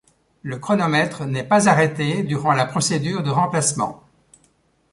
Le 0.41 0.57
chronomètre 0.57 1.25
n’est 1.25 1.43
pas 1.43 1.69
arrêté 1.69 2.23
durant 2.23 2.53
la 2.53 2.65
procédure 2.65 3.21
de 3.21 3.29
remplacement. 3.29 4.01